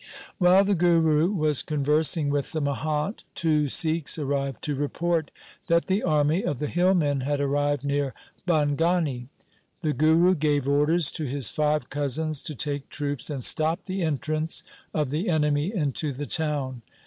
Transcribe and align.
While 0.39 0.63
the 0.63 0.73
Guru 0.73 1.29
was 1.31 1.61
conversing 1.61 2.31
with 2.31 2.53
the 2.53 2.59
mahant 2.59 3.23
two 3.35 3.69
Sikhs 3.69 4.17
arrived 4.17 4.63
to 4.63 4.73
report 4.73 5.29
that 5.67 5.85
the 5.85 6.01
army 6.01 6.41
of 6.43 6.57
the 6.57 6.65
hillmen 6.65 7.21
had 7.21 7.39
arrived 7.39 7.83
near 7.85 8.15
Bhangani. 8.47 9.27
The 9.81 9.93
Guru 9.93 10.33
gave 10.33 10.67
orders 10.67 11.11
to 11.11 11.25
his 11.25 11.49
five 11.49 11.91
cousins 11.91 12.41
to 12.41 12.55
take 12.55 12.89
troops 12.89 13.29
and 13.29 13.43
stop 13.43 13.85
the 13.85 14.01
entrance 14.01 14.63
of 14.91 15.11
the 15.11 15.29
enemy 15.29 15.71
into 15.71 16.11
the 16.13 16.25
town. 16.25 16.81